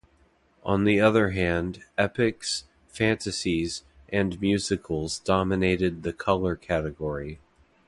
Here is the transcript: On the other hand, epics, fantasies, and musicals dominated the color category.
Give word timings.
On 0.63 0.83
the 0.83 0.99
other 0.99 1.29
hand, 1.29 1.83
epics, 1.95 2.63
fantasies, 2.87 3.83
and 4.09 4.41
musicals 4.41 5.19
dominated 5.19 6.01
the 6.01 6.11
color 6.11 6.55
category. 6.55 7.39